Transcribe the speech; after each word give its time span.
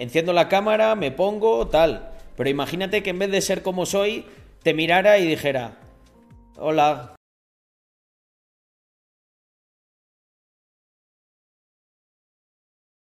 enciendo 0.00 0.32
la 0.32 0.48
cámara, 0.48 0.94
me 0.94 1.10
pongo, 1.10 1.68
tal. 1.68 2.10
Pero 2.36 2.48
imagínate 2.48 3.02
que 3.02 3.10
en 3.10 3.18
vez 3.18 3.30
de 3.30 3.42
ser 3.42 3.62
como 3.62 3.84
soy, 3.84 4.24
te 4.62 4.72
mirara 4.72 5.18
y 5.18 5.26
dijera, 5.26 5.76
hola, 6.56 7.14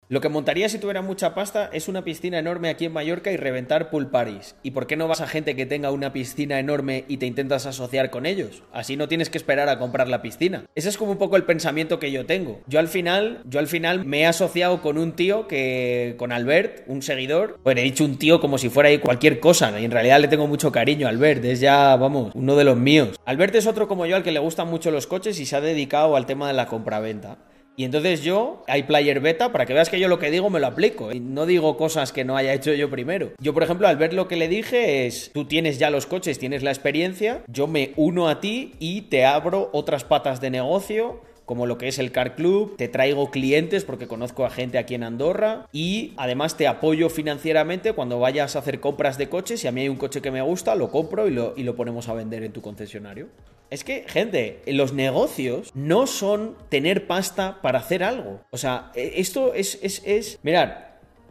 Lo 0.09 0.21
que 0.21 0.29
montaría 0.29 0.70
si 0.70 0.79
tuviera 0.79 1.01
mucha 1.01 1.36
pasta 1.36 1.70
es 1.73 1.89
una 1.89 2.05
piscina 2.05 2.39
enorme 2.39 2.70
aquí 2.70 2.86
en 2.86 2.93
Mallorca 2.93 3.29
y 3.29 3.36
reventar 3.36 3.89
pool 3.89 4.09
parties. 4.09 4.55
¿Y 4.63 4.71
por 4.71 4.88
qué 4.88 4.95
no 4.95 5.09
vas 5.09 5.20
a 5.20 5.27
gente 5.27 5.54
que 5.54 5.66
tenga 5.66 5.91
una 5.91 6.13
piscina 6.13 6.59
enorme 6.59 7.04
y 7.09 7.18
te 7.18 7.25
intentas 7.25 7.66
asociar 7.66 8.09
con 8.09 8.25
ellos? 8.25 8.63
Así 8.71 8.95
no 8.95 9.09
tienes 9.09 9.30
que 9.30 9.38
esperar 9.38 9.67
a 9.67 9.77
comprar 9.80 10.07
la 10.07 10.21
piscina. 10.21 10.63
Ese 10.75 10.88
es 10.88 10.98
como 10.98 11.12
un 11.12 11.17
poco 11.17 11.35
el 11.35 11.43
pensamiento 11.43 11.99
que 11.99 12.13
yo 12.13 12.25
tengo. 12.25 12.62
Yo 12.67 12.80
al 12.80 12.88
final, 12.88 13.41
yo 13.43 13.59
al 13.59 13.67
final 13.67 14.05
me 14.05 14.21
he 14.21 14.25
asociado 14.25 14.81
con 14.81 14.98
un 14.98 15.12
tío 15.12 15.45
que 15.45 16.16
con 16.17 16.31
Albert, 16.31 16.85
un 16.88 17.02
seguidor. 17.02 17.59
Bueno, 17.66 17.81
he 17.81 17.84
dicho 17.84 18.05
un 18.05 18.17
tío 18.17 18.39
como 18.39 18.58
si 18.58 18.70
fuera 18.70 18.88
ahí 18.88 18.99
cualquier 18.99 19.41
cosa, 19.41 19.77
y 19.77 19.84
en 19.84 19.91
realidad 19.91 20.21
le 20.21 20.30
tengo 20.30 20.48
mucho 20.48 20.71
cariño 20.71 21.08
a 21.08 21.09
Albert, 21.09 21.44
es 21.44 21.59
ya, 21.59 21.98
vamos, 21.98 22.31
uno 22.34 22.55
de 22.55 22.63
los 22.63 22.77
míos. 22.77 23.20
Albert 23.26 23.55
es 23.55 23.67
otro 23.67 23.89
como 23.89 24.05
yo 24.05 24.16
al 24.16 24.23
que 24.23 24.31
le 24.31 24.39
gustan 24.39 24.70
mucho 24.70 24.89
los 24.89 25.05
coches 25.05 25.38
y 25.41 25.45
se 25.45 25.58
ha 25.58 25.59
dedicado 25.59 26.16
al 26.16 26.26
tema 26.26 26.48
de 26.48 26.53
la 26.53 26.67
compraventa. 26.67 27.39
Y 27.80 27.86
entonces 27.86 28.23
yo, 28.23 28.63
hay 28.67 28.84
player 28.84 29.20
beta, 29.20 29.52
para 29.52 29.67
que 29.67 29.73
veas 29.76 29.91
que 29.91 29.99
yo 29.99 30.08
lo 30.08 30.18
que 30.18 30.31
digo 30.31 30.49
me 30.49 30.59
lo 30.59 30.66
aplico. 30.66 31.12
Y 31.12 31.20
no 31.20 31.45
digo 31.45 31.77
cosas 31.77 32.12
que 32.12 32.26
no 32.26 32.35
haya 32.35 32.52
hecho 32.52 32.73
yo 32.73 32.90
primero. 32.90 33.34
Yo, 33.40 33.54
por 33.54 33.62
ejemplo, 33.62 33.88
al 33.88 33.98
ver 33.98 34.16
lo 34.16 34.27
que 34.27 34.35
le 34.35 34.48
dije 34.48 35.05
es, 35.05 35.30
tú 35.31 35.45
tienes 35.45 35.77
ya 35.77 35.91
los 35.91 36.08
coches, 36.08 36.40
tienes 36.40 36.63
la 36.63 36.71
experiencia, 36.71 37.44
yo 37.48 37.68
me 37.68 37.94
uno 37.95 38.30
a 38.30 38.40
ti 38.40 38.73
y 38.80 39.04
te 39.04 39.26
abro 39.26 39.70
otras 39.73 40.04
patas 40.04 40.41
de 40.41 40.49
negocio 40.49 41.21
como 41.45 41.66
lo 41.66 41.77
que 41.77 41.88
es 41.88 41.98
el 41.98 42.12
Car 42.12 42.35
Club, 42.35 42.76
te 42.76 42.90
traigo 42.90 43.32
clientes 43.32 43.85
porque 43.85 44.05
conozco 44.05 44.44
a 44.44 44.49
gente 44.49 44.77
aquí 44.77 44.96
en 44.96 45.04
Andorra 45.04 45.68
y 45.71 46.13
además 46.18 46.57
te 46.57 46.68
apoyo 46.68 47.09
financieramente 47.09 47.94
cuando 47.94 48.20
vayas 48.20 48.57
a 48.57 48.59
hacer 48.59 48.82
compras 48.82 49.18
de 49.18 49.30
coches. 49.30 49.62
Si 49.62 49.68
a 49.68 49.71
mí 49.71 49.80
hay 49.80 49.88
un 49.88 49.96
coche 49.96 50.21
que 50.21 50.30
me 50.30 50.41
gusta, 50.41 50.76
lo 50.76 50.90
compro 50.90 51.26
y 51.26 51.32
lo, 51.32 51.54
y 51.55 51.63
lo 51.63 51.76
ponemos 51.76 52.10
a 52.10 52.13
vender 52.13 52.44
en 52.44 52.51
tu 52.51 52.62
concesionario. 52.62 53.27
Es 53.70 53.84
que, 53.84 54.05
gente, 54.07 54.62
los 54.68 54.93
negocios 54.93 55.71
no 55.73 56.07
son 56.07 56.55
tener 56.70 57.07
pasta 57.07 57.62
para 57.62 57.79
hacer 57.79 58.04
algo. 58.04 58.41
O 58.51 58.57
sea, 58.57 58.91
e, 58.96 59.13
esto 59.18 59.54
es, 59.54 59.79
es, 59.82 60.01
es... 60.05 60.40
Mirad, 60.43 60.71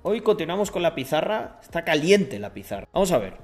hoy 0.02 0.20
continuamos 0.20 0.70
con 0.70 0.82
la 0.82 0.94
pizarra. 0.94 1.58
Está 1.62 1.84
caliente 1.84 2.38
la 2.38 2.52
pizarra. 2.52 2.88
Vamos 2.92 3.12
a 3.12 3.18
ver. 3.18 3.34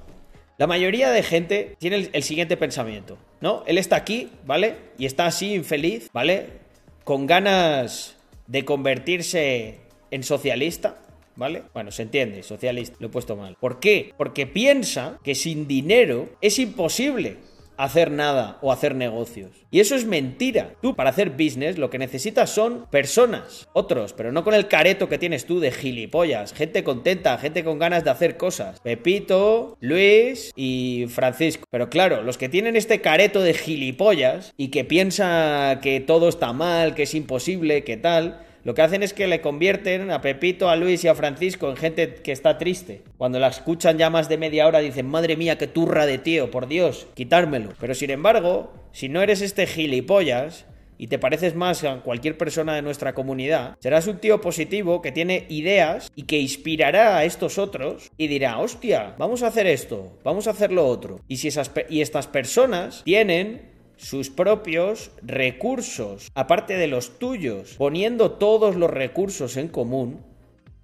La 0.59 0.67
mayoría 0.67 1.11
de 1.11 1.23
gente 1.23 1.77
tiene 1.79 1.97
el, 1.97 2.11
el, 2.13 2.23
siguiente 2.23 2.57
pensamiento, 2.57 3.17
¿no? 3.41 3.65
Él 3.67 3.79
está 3.79 3.97
aquí, 3.97 4.31
¿vale? 4.45 4.77
Y 4.99 5.07
está 5.07 5.27
así 5.27 5.55
infeliz, 5.55 6.11
¿vale? 6.13 6.63
con 7.05 7.27
ganas 7.27 8.17
de 8.47 8.65
convertirse 8.65 9.81
en 10.11 10.23
socialista, 10.23 10.99
¿Vale? 11.35 11.63
Bueno, 11.73 11.91
se 11.91 12.03
entiende, 12.03 12.43
socialista, 12.43 12.95
lo 13.01 13.07
he 13.07 13.11
puesto 13.11 13.37
mal. 13.37 13.57
¿Por 13.59 13.81
qué? 13.81 14.13
Porque 14.19 14.47
piensa 14.47 15.19
que 15.25 15.35
sin 15.35 15.67
dinero 15.67 16.29
es 16.43 16.59
imposible 16.59 17.39
hacer 17.77 18.11
nada 18.11 18.59
o 18.63 18.73
hacer 18.73 18.95
negocios. 18.95 19.51
Y 19.71 19.81
eso 19.81 19.95
es 19.95 20.05
mentira. 20.05 20.75
Tú 20.83 20.95
para 20.95 21.11
hacer 21.11 21.31
business 21.31 21.79
lo 21.79 21.91
que 21.91 21.99
necesitas 21.99 22.51
son 22.51 22.87
personas, 22.91 23.69
otros, 23.73 24.13
pero 24.13 24.33
no 24.33 24.45
con 24.45 24.55
el 24.55 24.69
careto 24.69 25.09
que 25.09 25.19
tienes 25.19 25.47
tú 25.47 25.61
de 25.61 25.73
gilipollas. 25.73 26.53
Gente 26.53 26.85
contenta, 26.85 27.39
gente 27.39 27.65
con 27.65 27.79
ganas 27.79 28.05
de 28.05 28.11
hacer 28.11 28.37
cosas. 28.37 28.81
Pepito, 28.81 29.77
Luis 29.81 30.53
y 30.57 31.07
Francisco. 31.09 31.67
Pero 31.71 31.89
claro, 31.89 32.23
los 32.23 32.39
que 32.39 32.49
tienen 32.49 32.77
este 32.77 33.01
careto 33.01 33.41
de 33.41 33.55
gilipollas 33.55 34.53
y 34.57 34.69
que 34.69 34.85
piensa 34.85 35.81
que 35.83 36.01
todo 36.01 36.29
está 36.29 36.53
mal, 36.53 36.95
que 36.95 37.05
es 37.05 37.15
imposible, 37.15 37.85
que 37.85 37.97
tal 37.97 38.47
lo 38.65 38.75
que 38.75 38.83
hacen 38.83 39.03
es 39.03 39.13
que 39.13 39.27
le 39.27 39.41
convierten 39.41 40.11
a 40.11 40.21
Pepito, 40.21 40.69
a 40.69 40.77
Luis 40.77 41.03
y 41.05 41.09
a 41.09 41.15
Francisco 41.15 41.69
en 41.71 41.77
gente 41.77 42.15
que 42.15 42.33
está 42.33 42.59
triste. 42.59 43.03
Cuando 43.17 43.39
la 43.39 43.49
escuchan 43.49 43.99
ya 43.99 44.11
más 44.11 44.29
de 44.29 44.39
media 44.39 44.67
hora 44.67 44.79
dicen, 44.79 45.07
madre 45.07 45.37
mía, 45.37 45.59
qué 45.59 45.67
turra 45.67 46.07
de 46.07 46.19
tío, 46.19 46.51
por 46.51 46.69
Dios, 46.69 47.07
quitármelo. 47.15 47.71
Pero 47.81 47.95
sin 47.95 48.11
embargo, 48.11 48.73
si 48.93 49.09
no 49.09 49.23
eres 49.23 49.41
este 49.41 49.67
gilipollas, 49.67 50.67
y 51.03 51.09
te 51.09 51.19
pareces 51.19 51.57
más 51.57 51.83
a 51.83 52.01
cualquier 52.01 52.39
persona 52.39 52.77
de 52.77 52.83
nuestra 52.83 53.13
comunidad, 53.13 53.77
serás 53.81 54.07
un 54.07 54.19
tío 54.19 54.41
positivo 54.41 55.03
que 55.03 55.11
tiene 55.11 55.47
ideas 55.49 56.13
y 56.15 56.23
que 56.23 56.39
inspirará 56.39 57.17
a 57.17 57.25
estos 57.25 57.59
otros 57.59 58.13
y 58.17 58.29
dirá, 58.29 58.59
hostia, 58.59 59.17
vamos 59.19 59.43
a 59.43 59.49
hacer 59.49 59.67
esto, 59.67 60.17
vamos 60.23 60.47
a 60.47 60.51
hacer 60.51 60.71
lo 60.71 60.87
otro. 60.87 61.19
Y 61.27 61.39
si 61.39 61.49
esas 61.49 61.73
y 61.89 62.03
estas 62.03 62.29
personas 62.29 63.03
tienen 63.05 63.72
sus 64.03 64.31
propios 64.31 65.13
recursos, 65.23 66.31
aparte 66.35 66.77
de 66.77 66.89
los 66.89 67.21
tuyos, 67.21 67.77
poniendo 67.79 68.33
todos 68.33 68.75
los 68.75 68.91
recursos 68.91 69.57
en 69.57 69.69
común, 69.69 70.21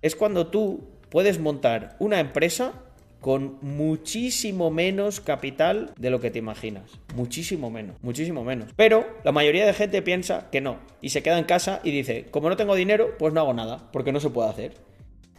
es 0.02 0.14
cuando 0.14 0.46
tú 0.46 0.88
puedes 1.10 1.40
montar 1.40 1.96
una 1.98 2.20
empresa 2.20 2.74
con 3.20 3.58
muchísimo 3.60 4.70
menos 4.70 5.20
capital 5.20 5.92
de 5.98 6.10
lo 6.10 6.20
que 6.20 6.30
te 6.30 6.38
imaginas. 6.38 6.84
Muchísimo 7.16 7.70
menos, 7.70 7.96
muchísimo 8.02 8.44
menos. 8.44 8.70
Pero 8.76 9.04
la 9.24 9.32
mayoría 9.32 9.66
de 9.66 9.74
gente 9.74 10.00
piensa 10.00 10.48
que 10.52 10.60
no 10.60 10.78
y 11.00 11.08
se 11.08 11.24
queda 11.24 11.38
en 11.38 11.44
casa 11.44 11.80
y 11.82 11.90
dice, 11.90 12.26
como 12.30 12.48
no 12.48 12.56
tengo 12.56 12.76
dinero, 12.76 13.16
pues 13.18 13.34
no 13.34 13.40
hago 13.40 13.52
nada, 13.52 13.90
porque 13.92 14.12
no 14.12 14.20
se 14.20 14.30
puede 14.30 14.50
hacer. 14.50 14.74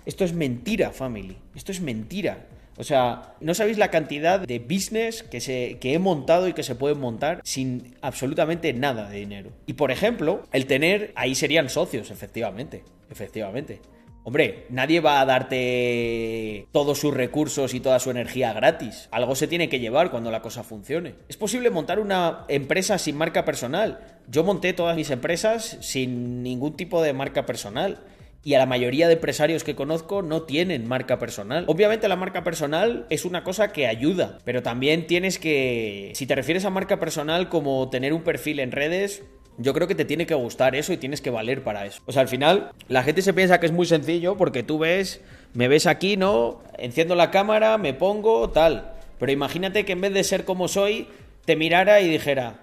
Esto 0.05 0.25
es 0.25 0.33
mentira, 0.33 0.91
family. 0.91 1.37
Esto 1.55 1.71
es 1.71 1.79
mentira. 1.79 2.45
O 2.79 2.83
sea, 2.85 3.35
no 3.41 3.53
sabéis 3.53 3.77
la 3.77 3.91
cantidad 3.91 4.39
de 4.39 4.59
business 4.59 5.21
que, 5.21 5.41
se, 5.41 5.77
que 5.81 5.93
he 5.93 5.99
montado 5.99 6.47
y 6.47 6.53
que 6.53 6.63
se 6.63 6.75
pueden 6.75 6.97
montar 6.97 7.41
sin 7.43 7.97
absolutamente 8.01 8.71
nada 8.71 9.09
de 9.09 9.19
dinero. 9.19 9.51
Y 9.65 9.73
por 9.73 9.91
ejemplo, 9.91 10.43
el 10.53 10.65
tener, 10.65 11.11
ahí 11.15 11.35
serían 11.35 11.67
socios, 11.67 12.09
efectivamente, 12.09 12.85
efectivamente. 13.11 13.81
Hombre, 14.23 14.65
nadie 14.69 15.01
va 15.01 15.19
a 15.19 15.25
darte 15.25 16.67
todos 16.71 16.99
sus 16.99 17.13
recursos 17.13 17.73
y 17.73 17.81
toda 17.81 17.99
su 17.99 18.11
energía 18.11 18.53
gratis. 18.53 19.09
Algo 19.11 19.35
se 19.35 19.47
tiene 19.47 19.67
que 19.67 19.81
llevar 19.81 20.09
cuando 20.09 20.31
la 20.31 20.41
cosa 20.41 20.63
funcione. 20.63 21.15
Es 21.27 21.35
posible 21.35 21.71
montar 21.71 21.99
una 21.99 22.45
empresa 22.47 22.97
sin 22.97 23.17
marca 23.17 23.43
personal. 23.43 23.99
Yo 24.29 24.45
monté 24.45 24.71
todas 24.71 24.95
mis 24.95 25.09
empresas 25.09 25.77
sin 25.81 26.43
ningún 26.43 26.77
tipo 26.77 27.01
de 27.01 27.11
marca 27.11 27.45
personal 27.45 27.99
y 28.43 28.53
a 28.53 28.59
la 28.59 28.65
mayoría 28.65 29.07
de 29.07 29.15
empresarios 29.15 29.63
que 29.63 29.75
conozco 29.75 30.21
no 30.21 30.43
tienen 30.43 30.87
marca 30.87 31.19
personal. 31.19 31.65
Obviamente 31.67 32.07
la 32.07 32.15
marca 32.15 32.43
personal 32.43 33.05
es 33.09 33.25
una 33.25 33.43
cosa 33.43 33.71
que 33.71 33.87
ayuda, 33.87 34.37
pero 34.45 34.63
también 34.63 35.07
tienes 35.07 35.39
que, 35.39 36.11
si 36.15 36.25
te 36.25 36.35
refieres 36.35 36.65
a 36.65 36.69
marca 36.69 36.99
personal 36.99 37.49
como 37.49 37.89
tener 37.89 38.13
un 38.13 38.23
perfil 38.23 38.59
en 38.59 38.71
redes, 38.71 39.23
yo 39.57 39.73
creo 39.73 39.87
que 39.87 39.95
te 39.95 40.05
tiene 40.05 40.25
que 40.25 40.35
gustar 40.35 40.75
eso 40.75 40.93
y 40.93 40.97
tienes 40.97 41.19
que 41.19 41.31
valer 41.31 41.63
para 41.63 41.85
eso. 41.85 42.01
O 42.05 42.13
sea, 42.13 42.21
al 42.21 42.29
final 42.29 42.71
la 42.87 43.03
gente 43.03 43.21
se 43.21 43.33
piensa 43.33 43.59
que 43.59 43.65
es 43.65 43.73
muy 43.73 43.85
sencillo 43.85 44.37
porque 44.37 44.63
tú 44.63 44.79
ves, 44.79 45.21
me 45.53 45.67
ves 45.67 45.85
aquí, 45.85 46.15
¿no? 46.15 46.61
Enciendo 46.77 47.15
la 47.15 47.31
cámara, 47.31 47.77
me 47.77 47.93
pongo, 47.93 48.49
tal. 48.51 48.93
Pero 49.19 49.33
imagínate 49.33 49.83
que 49.83 49.91
en 49.91 50.01
vez 50.01 50.13
de 50.13 50.23
ser 50.23 50.45
como 50.45 50.69
soy, 50.69 51.09
te 51.43 51.57
mirara 51.57 51.99
y 51.99 52.07
dijera, 52.07 52.61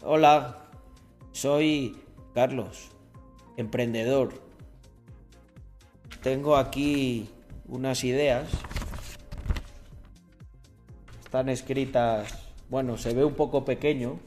hola, 0.00 0.68
soy 1.32 1.96
Carlos, 2.34 2.90
emprendedor 3.56 4.51
tengo 6.22 6.56
aquí 6.56 7.28
unas 7.68 8.04
ideas. 8.04 8.48
Están 11.24 11.48
escritas, 11.48 12.32
bueno, 12.68 12.96
se 12.96 13.14
ve 13.14 13.24
un 13.24 13.34
poco 13.34 13.64
pequeño. 13.64 14.20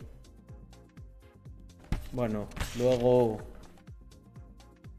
Bueno, 2.11 2.47
luego 2.77 3.39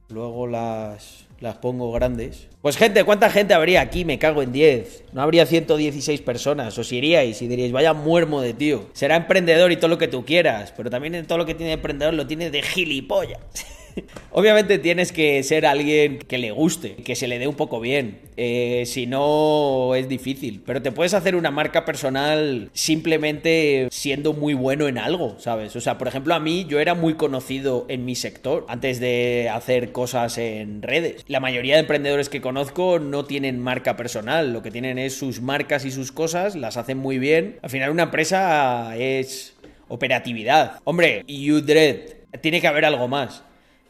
luego 0.08 0.46
las 0.46 1.26
las 1.40 1.56
pongo 1.58 1.92
grandes. 1.92 2.48
Pues 2.62 2.76
gente, 2.76 3.04
¿cuánta 3.04 3.28
gente 3.28 3.52
habría 3.52 3.82
aquí? 3.82 4.04
Me 4.04 4.18
cago 4.18 4.42
en 4.42 4.52
10. 4.52 5.04
No 5.12 5.20
habría 5.22 5.44
116 5.44 6.22
personas. 6.22 6.78
Os 6.78 6.92
iríais 6.92 7.42
y 7.42 7.48
diríais, 7.48 7.72
vaya 7.72 7.92
muermo 7.92 8.40
de 8.40 8.54
tío. 8.54 8.86
Será 8.94 9.16
emprendedor 9.16 9.70
y 9.70 9.76
todo 9.76 9.88
lo 9.88 9.98
que 9.98 10.08
tú 10.08 10.24
quieras, 10.24 10.72
pero 10.74 10.88
también 10.88 11.26
todo 11.26 11.38
lo 11.38 11.46
que 11.46 11.54
tiene 11.54 11.72
emprendedor 11.72 12.14
lo 12.14 12.26
tiene 12.26 12.50
de 12.50 12.62
gilipollas. 12.62 13.40
Obviamente 14.30 14.78
tienes 14.78 15.12
que 15.12 15.42
ser 15.42 15.66
alguien 15.66 16.18
que 16.18 16.38
le 16.38 16.50
guste, 16.50 16.96
que 16.96 17.16
se 17.16 17.26
le 17.26 17.38
dé 17.38 17.46
un 17.46 17.54
poco 17.54 17.80
bien. 17.80 18.18
Eh, 18.36 18.84
si 18.86 19.06
no, 19.06 19.94
es 19.94 20.08
difícil. 20.08 20.62
Pero 20.64 20.82
te 20.82 20.92
puedes 20.92 21.14
hacer 21.14 21.36
una 21.36 21.50
marca 21.50 21.84
personal 21.84 22.70
simplemente 22.72 23.88
siendo 23.90 24.32
muy 24.32 24.54
bueno 24.54 24.88
en 24.88 24.98
algo, 24.98 25.36
¿sabes? 25.38 25.74
O 25.76 25.80
sea, 25.80 25.98
por 25.98 26.08
ejemplo, 26.08 26.34
a 26.34 26.40
mí 26.40 26.66
yo 26.68 26.80
era 26.80 26.94
muy 26.94 27.14
conocido 27.14 27.86
en 27.88 28.04
mi 28.04 28.14
sector 28.14 28.66
antes 28.68 29.00
de 29.00 29.50
hacer 29.52 29.92
cosas 29.92 30.38
en 30.38 30.82
redes. 30.82 31.24
La 31.28 31.40
mayoría 31.40 31.74
de 31.74 31.80
emprendedores 31.80 32.28
que 32.28 32.40
conozco 32.40 32.98
no 32.98 33.24
tienen 33.24 33.60
marca 33.60 33.96
personal. 33.96 34.52
Lo 34.52 34.62
que 34.62 34.70
tienen 34.70 34.98
es 34.98 35.16
sus 35.16 35.40
marcas 35.40 35.84
y 35.84 35.90
sus 35.90 36.12
cosas, 36.12 36.56
las 36.56 36.76
hacen 36.76 36.98
muy 36.98 37.18
bien. 37.18 37.58
Al 37.62 37.70
final, 37.70 37.90
una 37.90 38.04
empresa 38.04 38.96
es 38.98 39.54
operatividad. 39.88 40.80
Hombre, 40.84 41.22
y 41.26 41.52
Udred, 41.52 42.16
tiene 42.42 42.60
que 42.60 42.66
haber 42.66 42.84
algo 42.84 43.08
más 43.08 43.45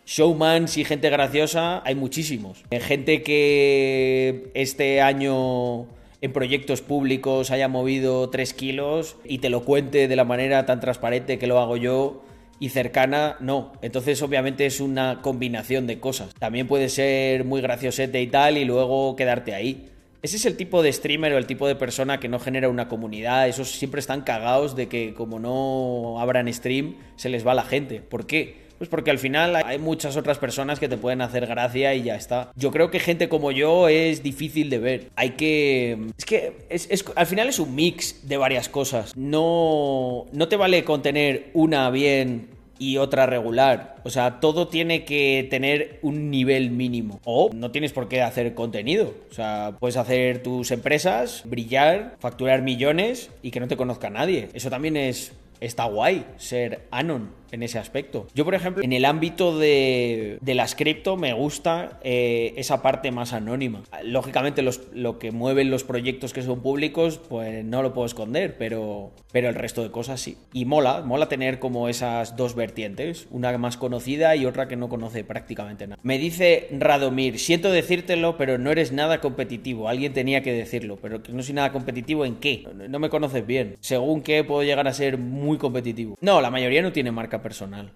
showmans 0.07 0.79
y 0.79 0.85
gente 0.85 1.11
graciosa 1.11 1.83
hay 1.85 1.95
muchísimos. 1.95 2.65
Eh, 2.71 2.81
gente 2.81 3.23
que 3.23 4.51
este 4.55 5.03
año 5.03 5.87
en 6.23 6.33
proyectos 6.33 6.81
públicos 6.81 7.51
haya 7.51 7.69
movido 7.69 8.31
3 8.31 8.55
kilos 8.55 9.17
y 9.25 9.39
te 9.39 9.51
lo 9.51 9.65
cuente 9.65 10.09
de 10.09 10.17
la 10.17 10.25
manera 10.25 10.65
tan 10.65 10.81
transparente 10.81 11.39
que 11.39 11.47
lo 11.47 11.61
hago 11.61 11.77
yo, 11.77 12.23
y 12.59 12.71
cercana 12.71 13.37
no. 13.41 13.73
Entonces 13.83 14.23
obviamente 14.23 14.67
es 14.67 14.81
una 14.81 15.21
combinación 15.23 15.87
de 15.87 16.01
cosas. 16.01 16.35
También 16.35 16.67
puede 16.67 16.89
ser 16.89 17.45
muy 17.45 17.61
graciosete 17.61 18.21
y 18.23 18.27
tal 18.29 18.59
y 18.59 18.65
luego 18.65 19.15
quedarte 19.17 19.55
ahí. 19.55 19.91
Ese 20.27 20.39
es 20.39 20.45
el 20.47 20.57
tipo 20.57 20.83
de 20.83 20.93
streamer 20.93 21.35
o 21.35 21.39
el 21.39 21.47
tipo 21.47 21.69
de 21.69 21.77
persona 21.77 22.19
que 22.19 22.29
no 22.29 22.41
genera 22.41 22.69
una 22.69 22.89
comunidad. 22.89 23.47
Esos 23.47 23.71
siempre 23.71 24.01
están 24.01 24.23
cagados 24.23 24.75
de 24.75 24.89
que 24.89 25.15
como 25.15 25.39
no 25.39 26.21
abran 26.21 26.53
stream 26.53 26.97
se 27.15 27.29
les 27.29 27.47
va 27.47 27.55
la 27.55 27.63
gente. 27.63 28.01
¿Por 28.01 28.27
qué? 28.27 28.57
Pues 28.77 28.91
porque 28.91 29.13
al 29.13 29.21
final 29.21 29.55
hay 29.55 29.79
muchas 29.79 30.17
otras 30.17 30.39
personas 30.39 30.81
que 30.81 30.89
te 30.89 30.97
pueden 30.97 31.21
hacer 31.21 31.47
gracia 31.47 31.95
y 31.95 32.03
ya 32.03 32.17
está. 32.17 32.51
Yo 32.57 32.73
creo 32.73 32.91
que 32.91 32.99
gente 32.99 33.29
como 33.29 33.53
yo 33.53 33.87
es 33.87 34.25
difícil 34.25 34.69
de 34.69 34.79
ver. 34.81 35.11
Hay 35.15 35.31
que... 35.37 35.97
Es 36.19 36.25
que 36.25 36.55
es, 36.71 37.05
al 37.15 37.27
final 37.27 37.49
es 37.49 37.61
un 37.61 37.77
mix 37.77 38.27
de 38.27 38.37
varias 38.37 38.69
cosas. 38.69 39.17
No, 39.17 40.27
no 40.33 40.49
te 40.49 40.57
vale 40.57 40.83
contener 40.83 41.51
una 41.55 41.89
bien 41.91 42.49
y 42.79 42.99
otra 42.99 43.27
regular. 43.27 43.97
O 44.05 44.11
sea, 44.11 44.41
todo 44.41 44.69
tiene 44.69 45.05
que 45.05 45.47
tener 45.51 45.99
un 46.03 46.31
nivel 46.31 46.71
mínimo. 46.71 47.21
O 47.25 47.51
no 47.53 47.71
tienes 47.71 47.93
por 47.93 48.09
qué 48.09 48.23
hacer 48.23 48.55
contenido. 48.55 49.15
O 49.31 49.35
sea, 49.35 49.77
puedes 49.79 49.97
hacer 49.97 50.43
tus 50.43 50.71
empresas, 50.71 51.43
brillar, 51.45 52.17
facturar 52.19 52.63
millones 52.63 53.31
y 53.43 53.51
que 53.51 53.61
no 53.61 53.69
te 53.69 53.77
conozca 53.77 54.11
nadie. 54.11 54.49
Eso 54.55 54.71
también 54.71 54.97
es 54.97 55.33
está 55.61 55.85
guay 55.85 56.27
ser 56.37 56.87
Anon 56.91 57.31
en 57.51 57.63
ese 57.63 57.79
aspecto. 57.79 58.27
Yo, 58.35 58.45
por 58.45 58.55
ejemplo, 58.55 58.83
en 58.83 58.93
el 58.93 59.05
ámbito 59.05 59.59
de, 59.59 60.39
de 60.41 60.55
las 60.55 60.75
me 61.19 61.33
gusta 61.33 61.99
eh, 62.03 62.55
esa 62.57 62.83
parte 62.83 63.11
más 63.11 63.33
anónima. 63.33 63.83
Lógicamente, 64.05 64.63
lo 64.63 65.19
que 65.19 65.33
mueven 65.33 65.71
los 65.71 65.85
proyectos 65.85 66.33
que 66.33 66.43
son 66.43 66.61
públicos, 66.61 67.21
pues 67.29 67.65
no 67.65 67.83
lo 67.83 67.93
puedo 67.93 68.07
esconder, 68.07 68.57
pero, 68.57 69.11
pero 69.33 69.49
el 69.49 69.55
resto 69.55 69.83
de 69.83 69.91
cosas 69.91 70.21
sí. 70.21 70.37
Y 70.53 70.65
mola, 70.65 71.03
mola 71.03 71.29
tener 71.29 71.59
como 71.59 71.89
esas 71.89 72.37
dos 72.37 72.55
vertientes, 72.55 73.27
una 73.31 73.57
más 73.59 73.77
conocida 73.77 74.37
y 74.37 74.47
otra 74.47 74.69
que 74.69 74.77
no 74.77 74.89
conoce 74.89 75.25
prácticamente 75.25 75.87
nada. 75.87 76.01
Me 76.03 76.19
dice 76.19 76.69
Radomir, 76.71 77.39
siento 77.39 77.71
decírtelo, 77.71 78.37
pero 78.37 78.59
no 78.59 78.71
eres 78.71 78.93
nada 78.93 79.21
competitivo. 79.21 79.89
Alguien 79.89 80.13
tenía 80.13 80.43
que 80.43 80.53
decirlo, 80.53 80.99
pero 81.01 81.23
que 81.23 81.33
no 81.33 81.43
soy 81.43 81.55
nada 81.55 81.73
competitivo 81.73 82.25
en 82.25 82.37
qué. 82.37 82.67
No 82.89 82.99
me 82.99 83.09
conoces 83.09 83.47
bien. 83.47 83.77
Según 83.81 84.23
qué 84.23 84.45
puedo 84.45 84.63
llegar 84.63 84.87
a 84.89 84.93
ser 84.93 85.19
muy 85.19 85.59
competitivo. 85.59 86.17
No, 86.21 86.41
la 86.41 86.51
mayoría 86.51 86.83
no 86.83 86.93
tiene 86.93 87.13
marca 87.13 87.36
personal. 87.43 87.93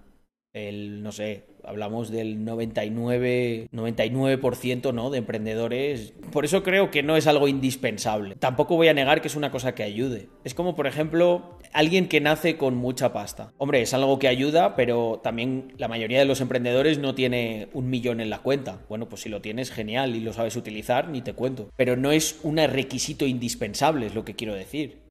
El, 0.53 1.01
no 1.01 1.13
sé, 1.13 1.45
hablamos 1.63 2.09
del 2.09 2.43
99, 2.43 3.69
99% 3.71 4.93
¿no? 4.93 5.09
de 5.09 5.19
emprendedores. 5.19 6.13
Por 6.33 6.43
eso 6.43 6.61
creo 6.61 6.91
que 6.91 7.03
no 7.03 7.15
es 7.15 7.25
algo 7.27 7.47
indispensable. 7.47 8.35
Tampoco 8.35 8.75
voy 8.75 8.89
a 8.89 8.93
negar 8.93 9.21
que 9.21 9.29
es 9.29 9.37
una 9.37 9.49
cosa 9.49 9.73
que 9.75 9.83
ayude. 9.83 10.27
Es 10.43 10.53
como, 10.53 10.75
por 10.75 10.87
ejemplo, 10.87 11.57
alguien 11.71 12.09
que 12.09 12.19
nace 12.19 12.57
con 12.57 12.75
mucha 12.75 13.13
pasta. 13.13 13.53
Hombre, 13.57 13.81
es 13.81 13.93
algo 13.93 14.19
que 14.19 14.27
ayuda, 14.27 14.75
pero 14.75 15.21
también 15.23 15.73
la 15.77 15.87
mayoría 15.87 16.19
de 16.19 16.25
los 16.25 16.41
emprendedores 16.41 16.99
no 16.99 17.15
tiene 17.15 17.69
un 17.71 17.89
millón 17.89 18.19
en 18.19 18.29
la 18.29 18.39
cuenta. 18.39 18.81
Bueno, 18.89 19.07
pues 19.07 19.21
si 19.21 19.29
lo 19.29 19.41
tienes, 19.41 19.71
genial, 19.71 20.17
y 20.17 20.19
lo 20.19 20.33
sabes 20.33 20.57
utilizar, 20.57 21.07
ni 21.07 21.21
te 21.21 21.33
cuento. 21.33 21.69
Pero 21.77 21.95
no 21.95 22.11
es 22.11 22.39
un 22.43 22.57
requisito 22.57 23.25
indispensable, 23.25 24.07
es 24.07 24.15
lo 24.15 24.25
que 24.25 24.35
quiero 24.35 24.53
decir. 24.53 25.10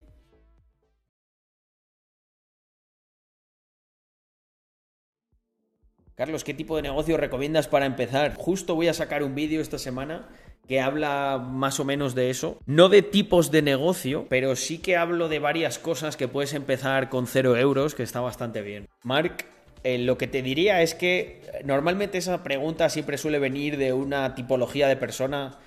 Carlos, 6.20 6.44
¿qué 6.44 6.52
tipo 6.52 6.76
de 6.76 6.82
negocio 6.82 7.16
recomiendas 7.16 7.66
para 7.66 7.86
empezar? 7.86 8.34
Justo 8.36 8.74
voy 8.74 8.88
a 8.88 8.92
sacar 8.92 9.22
un 9.22 9.34
vídeo 9.34 9.62
esta 9.62 9.78
semana 9.78 10.28
que 10.68 10.78
habla 10.78 11.38
más 11.38 11.80
o 11.80 11.86
menos 11.86 12.14
de 12.14 12.28
eso. 12.28 12.58
No 12.66 12.90
de 12.90 13.00
tipos 13.00 13.50
de 13.50 13.62
negocio, 13.62 14.26
pero 14.28 14.54
sí 14.54 14.76
que 14.76 14.98
hablo 14.98 15.30
de 15.30 15.38
varias 15.38 15.78
cosas 15.78 16.18
que 16.18 16.28
puedes 16.28 16.52
empezar 16.52 17.08
con 17.08 17.26
cero 17.26 17.56
euros, 17.56 17.94
que 17.94 18.02
está 18.02 18.20
bastante 18.20 18.60
bien. 18.60 18.86
Mark, 19.02 19.46
eh, 19.82 19.96
lo 19.96 20.18
que 20.18 20.26
te 20.26 20.42
diría 20.42 20.82
es 20.82 20.94
que 20.94 21.40
eh, 21.54 21.62
normalmente 21.64 22.18
esa 22.18 22.42
pregunta 22.42 22.90
siempre 22.90 23.16
suele 23.16 23.38
venir 23.38 23.78
de 23.78 23.94
una 23.94 24.34
tipología 24.34 24.88
de 24.88 24.96
persona 24.96 25.58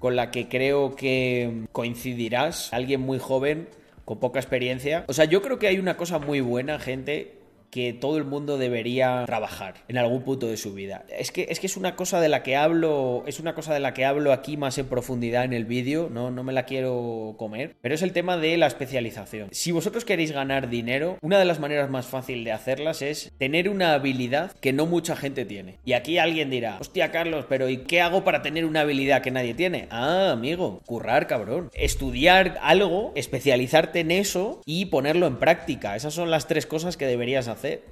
con 0.00 0.16
la 0.16 0.32
que 0.32 0.48
creo 0.48 0.96
que 0.96 1.68
coincidirás, 1.70 2.72
alguien 2.72 3.00
muy 3.00 3.20
joven, 3.20 3.68
con 4.04 4.18
poca 4.18 4.40
experiencia. 4.40 5.04
O 5.06 5.12
sea, 5.12 5.26
yo 5.26 5.40
creo 5.40 5.60
que 5.60 5.68
hay 5.68 5.78
una 5.78 5.96
cosa 5.96 6.18
muy 6.18 6.40
buena, 6.40 6.80
gente, 6.80 7.38
que 7.70 7.92
todo 7.92 8.16
el 8.18 8.24
mundo 8.24 8.58
debería 8.58 9.24
trabajar 9.26 9.74
en 9.88 9.98
algún 9.98 10.22
punto 10.22 10.46
de 10.46 10.56
su 10.56 10.74
vida. 10.74 11.04
Es 11.08 11.30
que, 11.30 11.46
es 11.50 11.60
que 11.60 11.66
es 11.66 11.76
una 11.76 11.96
cosa 11.96 12.20
de 12.20 12.28
la 12.28 12.42
que 12.42 12.56
hablo, 12.56 13.24
es 13.26 13.40
una 13.40 13.54
cosa 13.54 13.74
de 13.74 13.80
la 13.80 13.94
que 13.94 14.04
hablo 14.04 14.32
aquí 14.32 14.56
más 14.56 14.78
en 14.78 14.86
profundidad 14.86 15.44
en 15.44 15.52
el 15.52 15.64
vídeo, 15.64 16.08
no, 16.10 16.30
no 16.30 16.42
me 16.42 16.52
la 16.52 16.64
quiero 16.64 17.34
comer, 17.38 17.76
pero 17.80 17.94
es 17.94 18.02
el 18.02 18.12
tema 18.12 18.36
de 18.36 18.56
la 18.56 18.66
especialización. 18.66 19.48
Si 19.52 19.72
vosotros 19.72 20.04
queréis 20.04 20.32
ganar 20.32 20.68
dinero, 20.68 21.18
una 21.22 21.38
de 21.38 21.44
las 21.44 21.60
maneras 21.60 21.90
más 21.90 22.06
fáciles 22.06 22.44
de 22.44 22.52
hacerlas 22.52 23.02
es 23.02 23.32
tener 23.38 23.68
una 23.68 23.94
habilidad 23.94 24.52
que 24.60 24.72
no 24.72 24.86
mucha 24.86 25.16
gente 25.16 25.44
tiene. 25.44 25.78
Y 25.84 25.92
aquí 25.92 26.18
alguien 26.18 26.50
dirá, 26.50 26.78
hostia 26.80 27.10
Carlos, 27.10 27.46
pero 27.48 27.68
¿y 27.68 27.78
qué 27.78 28.00
hago 28.00 28.24
para 28.24 28.42
tener 28.42 28.64
una 28.64 28.80
habilidad 28.80 29.22
que 29.22 29.30
nadie 29.30 29.54
tiene? 29.54 29.88
Ah, 29.90 30.30
amigo, 30.32 30.80
currar, 30.86 31.26
cabrón. 31.26 31.70
Estudiar 31.74 32.58
algo, 32.62 33.12
especializarte 33.14 34.00
en 34.00 34.10
eso 34.10 34.60
y 34.64 34.86
ponerlo 34.86 35.26
en 35.26 35.38
práctica. 35.38 35.96
Esas 35.96 36.14
son 36.14 36.30
las 36.30 36.46
tres 36.46 36.66
cosas 36.66 36.96
que 36.96 37.06
deberías 37.06 37.48
hacer 37.60 37.90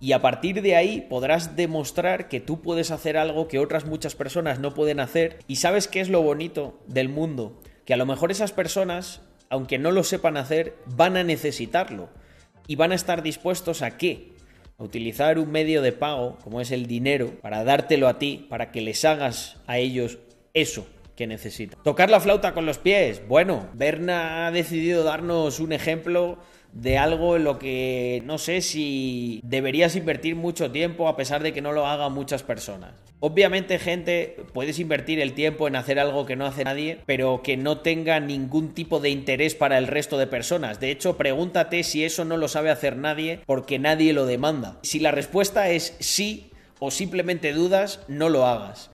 y 0.00 0.12
a 0.12 0.22
partir 0.22 0.62
de 0.62 0.76
ahí 0.76 1.00
podrás 1.00 1.56
demostrar 1.56 2.28
que 2.28 2.40
tú 2.40 2.60
puedes 2.60 2.90
hacer 2.90 3.16
algo 3.16 3.48
que 3.48 3.58
otras 3.58 3.84
muchas 3.84 4.14
personas 4.14 4.60
no 4.60 4.72
pueden 4.72 5.00
hacer. 5.00 5.38
Y 5.48 5.56
sabes 5.56 5.88
qué 5.88 6.00
es 6.00 6.08
lo 6.08 6.22
bonito 6.22 6.78
del 6.86 7.08
mundo? 7.08 7.60
Que 7.84 7.94
a 7.94 7.96
lo 7.96 8.06
mejor 8.06 8.30
esas 8.30 8.52
personas, 8.52 9.22
aunque 9.50 9.78
no 9.78 9.90
lo 9.90 10.04
sepan 10.04 10.36
hacer, 10.36 10.76
van 10.86 11.16
a 11.16 11.24
necesitarlo. 11.24 12.10
Y 12.68 12.76
van 12.76 12.92
a 12.92 12.94
estar 12.94 13.22
dispuestos 13.22 13.82
a 13.82 13.96
qué? 13.96 14.34
A 14.78 14.84
utilizar 14.84 15.38
un 15.38 15.50
medio 15.50 15.82
de 15.82 15.92
pago, 15.92 16.38
como 16.44 16.60
es 16.60 16.70
el 16.70 16.86
dinero, 16.86 17.32
para 17.40 17.64
dártelo 17.64 18.06
a 18.06 18.18
ti, 18.20 18.46
para 18.48 18.70
que 18.70 18.82
les 18.82 19.04
hagas 19.04 19.56
a 19.66 19.78
ellos 19.78 20.18
eso 20.54 20.86
que 21.16 21.26
necesitan. 21.26 21.82
Tocar 21.82 22.08
la 22.08 22.20
flauta 22.20 22.54
con 22.54 22.66
los 22.66 22.78
pies. 22.78 23.26
Bueno, 23.26 23.68
Berna 23.74 24.46
ha 24.46 24.52
decidido 24.52 25.02
darnos 25.02 25.58
un 25.58 25.72
ejemplo 25.72 26.38
de 26.80 26.96
algo 26.96 27.36
en 27.36 27.44
lo 27.44 27.58
que 27.58 28.22
no 28.24 28.38
sé 28.38 28.60
si 28.60 29.40
deberías 29.42 29.96
invertir 29.96 30.36
mucho 30.36 30.70
tiempo 30.70 31.08
a 31.08 31.16
pesar 31.16 31.42
de 31.42 31.52
que 31.52 31.60
no 31.60 31.72
lo 31.72 31.86
hagan 31.86 32.12
muchas 32.12 32.44
personas. 32.44 32.92
Obviamente, 33.20 33.80
gente, 33.80 34.36
puedes 34.52 34.78
invertir 34.78 35.18
el 35.18 35.32
tiempo 35.32 35.66
en 35.66 35.74
hacer 35.74 35.98
algo 35.98 36.24
que 36.24 36.36
no 36.36 36.46
hace 36.46 36.62
nadie, 36.62 37.00
pero 37.04 37.42
que 37.42 37.56
no 37.56 37.78
tenga 37.78 38.20
ningún 38.20 38.74
tipo 38.74 39.00
de 39.00 39.10
interés 39.10 39.56
para 39.56 39.76
el 39.76 39.88
resto 39.88 40.18
de 40.18 40.28
personas. 40.28 40.78
De 40.78 40.92
hecho, 40.92 41.16
pregúntate 41.16 41.82
si 41.82 42.04
eso 42.04 42.24
no 42.24 42.36
lo 42.36 42.46
sabe 42.46 42.70
hacer 42.70 42.96
nadie 42.96 43.40
porque 43.44 43.80
nadie 43.80 44.12
lo 44.12 44.24
demanda. 44.24 44.78
Si 44.82 45.00
la 45.00 45.10
respuesta 45.10 45.68
es 45.70 45.96
sí 45.98 46.52
o 46.78 46.92
simplemente 46.92 47.52
dudas, 47.52 48.00
no 48.06 48.28
lo 48.28 48.46
hagas. 48.46 48.86